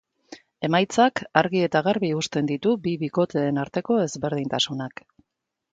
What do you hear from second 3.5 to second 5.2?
arteko ezberdintasunak.